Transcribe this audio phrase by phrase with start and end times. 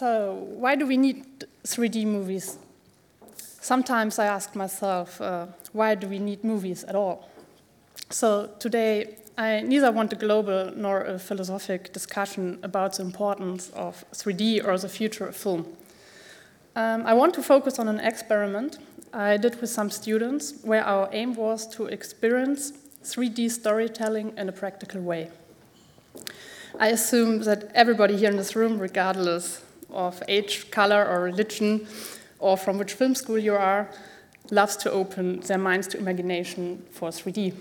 [0.00, 1.26] So, why do we need
[1.62, 2.56] 3D movies?
[3.36, 7.28] Sometimes I ask myself, uh, why do we need movies at all?
[8.08, 14.02] So, today I neither want a global nor a philosophic discussion about the importance of
[14.14, 15.66] 3D or the future of film.
[16.74, 18.78] Um, I want to focus on an experiment
[19.12, 22.72] I did with some students where our aim was to experience
[23.04, 25.30] 3D storytelling in a practical way.
[26.78, 31.86] I assume that everybody here in this room, regardless of age, color, or religion,
[32.38, 33.88] or from which film school you are,
[34.50, 37.54] loves to open their minds to imagination for 3D.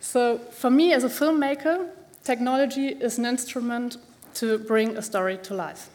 [0.00, 1.88] So, for me as a filmmaker,
[2.22, 3.96] technology is an instrument
[4.34, 5.88] to bring a story to life.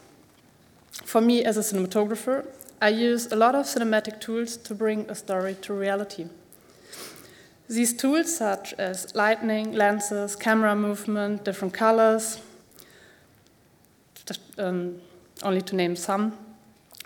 [1.04, 2.46] For me as a cinematographer,
[2.82, 6.26] I use a lot of cinematic tools to bring a story to reality.
[7.68, 12.40] These tools, such as lighting, lenses, camera movement, different colors,
[14.58, 15.00] um,
[15.42, 16.36] only to name some,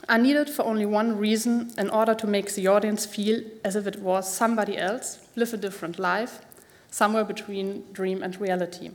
[0.08, 3.86] are needed for only one reason in order to make the audience feel as if
[3.86, 6.40] it was somebody else, live a different life,
[6.90, 8.90] somewhere between dream and reality.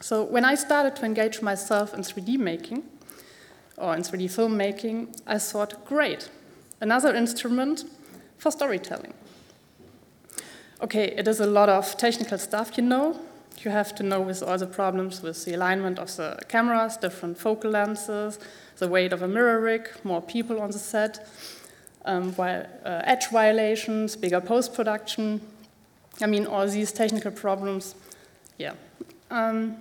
[0.00, 2.84] So when I started to engage myself in 3D making,
[3.76, 6.30] or in 3D filmmaking, I thought, great,
[6.80, 7.84] another instrument
[8.38, 9.14] for storytelling
[10.84, 13.18] okay, it is a lot of technical stuff, you know.
[13.62, 17.38] You have to know with all the problems with the alignment of the cameras, different
[17.38, 18.38] focal lenses,
[18.78, 21.26] the weight of a mirror rig, more people on the set,
[22.04, 25.40] um, while, uh, edge violations, bigger post production.
[26.20, 27.94] I mean, all these technical problems,
[28.58, 28.74] yeah.
[29.30, 29.76] Um,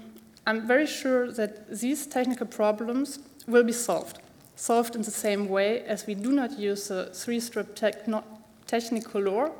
[0.46, 4.20] I'm very sure that these technical problems will be solved.
[4.56, 9.52] Solved in the same way as we do not use the three strip Technicolor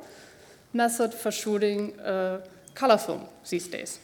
[0.72, 2.40] method for shooting uh,
[2.74, 3.98] color film these days.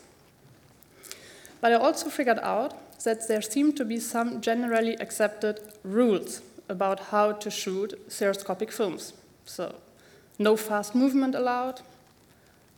[1.61, 7.01] But I also figured out that there seem to be some generally accepted rules about
[7.11, 9.13] how to shoot stereoscopic films.
[9.45, 9.75] So,
[10.39, 11.81] no fast movement allowed,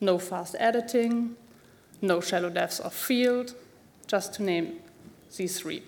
[0.00, 1.37] no fast editing,
[2.00, 3.55] no shallow depths of field,
[4.06, 4.81] just to name
[5.37, 5.83] these three.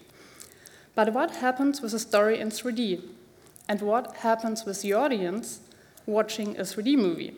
[0.95, 3.03] But what happens with a story in 3D?
[3.69, 5.61] And what happens with the audience
[6.07, 7.34] watching a 3D movie?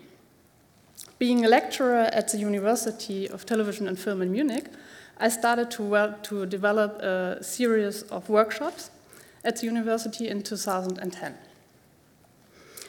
[1.19, 4.67] Being a lecturer at the University of Television and Film in Munich,
[5.19, 8.91] I started to, well, to develop a series of workshops
[9.43, 11.35] at the university in 2010.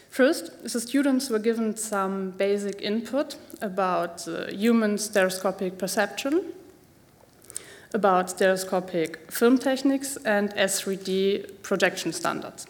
[0.09, 6.51] First, the students were given some basic input about uh, human stereoscopic perception,
[7.94, 12.67] about stereoscopic film techniques, and S3D projection standards.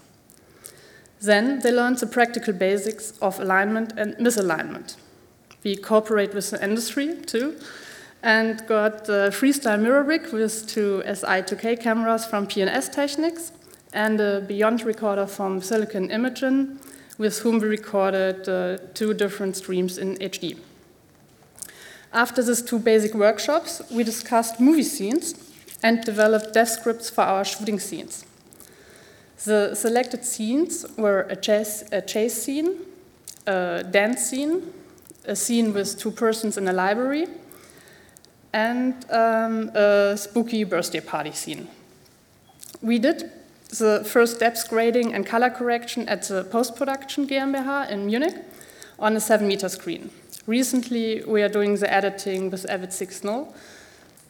[1.20, 4.98] Then they learned the practical basics of alignment and misalignment
[5.68, 7.60] we cooperate with the industry too,
[8.24, 13.52] and got the freestyle mirror rig with two SI2K cameras from P&S Technik
[13.92, 16.80] and a Beyond recorder from Silicon Imaging,
[17.18, 20.58] with whom we recorded uh, two different streams in HD.
[22.14, 25.26] After these two basic workshops, we discussed movie scenes
[25.84, 28.26] and developed dev scripts for our shooting scenes.
[29.44, 32.70] The selected scenes were a chase, a chase scene,
[33.46, 34.74] a dance scene,
[35.28, 37.28] a scene with two persons in a library,
[38.54, 41.68] and um, a spooky birthday party scene.
[42.82, 43.32] We did
[43.70, 48.36] the first depth grading and color correction at the post production GmbH in Munich
[48.98, 50.10] on a 7 meter screen.
[50.46, 53.54] Recently, we are doing the editing with Avid 6.0.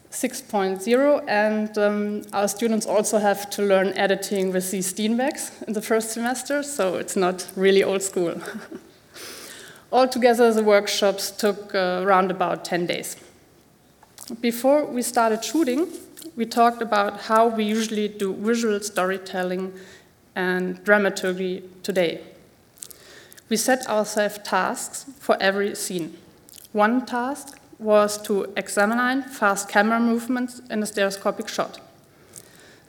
[0.10, 5.82] 6.0, and um, our students also have to learn editing with these Steenbeck's in the
[5.82, 8.42] first semester, so it's not really old school.
[9.92, 13.16] Altogether, the workshops took uh, around about 10 days.
[14.42, 15.88] Before we started shooting,
[16.36, 19.74] we talked about how we usually do visual storytelling
[20.36, 22.22] and dramaturgy today.
[23.50, 26.18] We set ourselves tasks for every scene.
[26.74, 31.80] One task was to examine fast camera movements in a stereoscopic shot.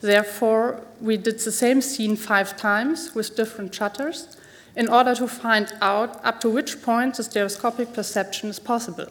[0.00, 4.36] Therefore, we did the same scene five times with different shutters
[4.78, 9.08] in order to find out up to which point the stereoscopic perception is possible.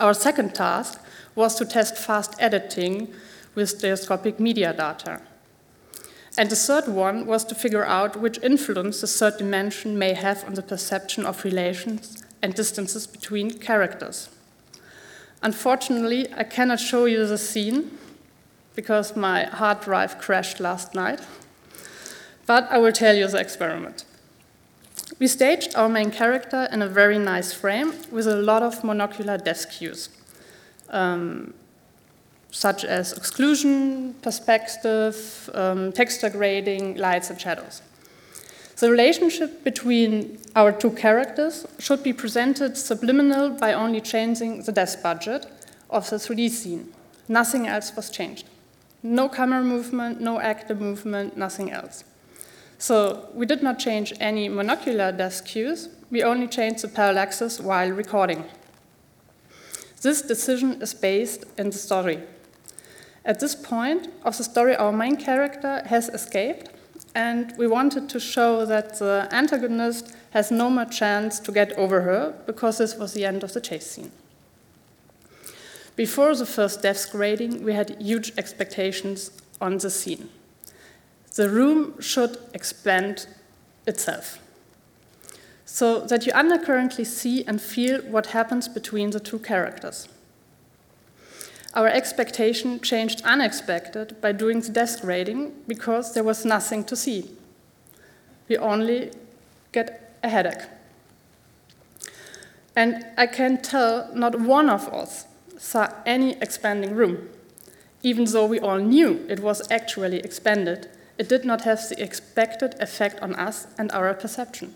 [0.00, 0.98] Our second task
[1.34, 3.12] was to test fast editing
[3.54, 5.20] with stereoscopic media data.
[6.38, 10.42] And the third one was to figure out which influence the third dimension may have
[10.44, 14.30] on the perception of relations and distances between characters.
[15.42, 17.98] Unfortunately, I cannot show you the scene
[18.74, 21.20] because my hard drive crashed last night,
[22.46, 24.06] but I will tell you the experiment.
[25.18, 29.42] We staged our main character in a very nice frame with a lot of monocular
[29.42, 30.08] depth cues.
[30.88, 31.54] Um,
[32.50, 37.82] such as occlusion, perspective, um, texture grading, lights, and shadows.
[38.76, 45.02] The relationship between our two characters should be presented subliminal by only changing the depth
[45.02, 45.46] budget
[45.90, 46.92] of the 3D scene.
[47.28, 48.48] Nothing else was changed.
[49.02, 52.04] No camera movement, no actor movement, nothing else.
[52.80, 57.90] So we did not change any monocular depth cues, we only changed the parallaxes while
[57.90, 58.44] recording.
[60.00, 62.20] This decision is based in the story.
[63.22, 66.70] At this point of the story, our main character has escaped
[67.14, 72.00] and we wanted to show that the antagonist has no more chance to get over
[72.00, 74.10] her because this was the end of the chase scene.
[75.96, 80.30] Before the first depth grading, we had huge expectations on the scene.
[81.36, 83.26] The room should expand
[83.86, 84.38] itself
[85.64, 90.08] so that you undercurrently see and feel what happens between the two characters.
[91.74, 97.30] Our expectation changed unexpected by doing the depth grading because there was nothing to see.
[98.48, 99.12] We only
[99.70, 100.66] get a headache.
[102.74, 107.28] And I can tell not one of us saw any expanding room.
[108.02, 110.88] Even though we all knew it was actually expanded,
[111.20, 114.74] it did not have the expected effect on us and our perception.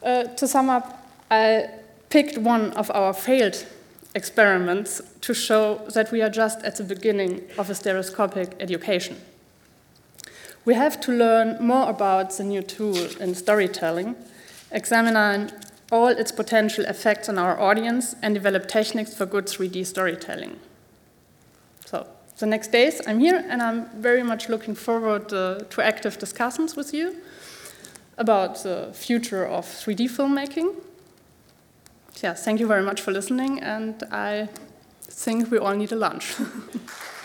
[0.00, 1.70] Uh, to sum up, I
[2.08, 3.66] picked one of our failed
[4.14, 9.16] experiments to show that we are just at the beginning of a stereoscopic education.
[10.64, 14.14] We have to learn more about the new tool in storytelling,
[14.70, 15.50] examine
[15.90, 20.60] all its potential effects on our audience, and develop techniques for good 3D storytelling.
[21.86, 22.06] So,
[22.38, 26.76] the next days I'm here, and I'm very much looking forward uh, to active discussions
[26.76, 27.16] with you
[28.16, 30.74] about the future of 3D filmmaking
[32.22, 34.48] yeah, thank you very much for listening, and I
[35.02, 36.34] think we all need a lunch.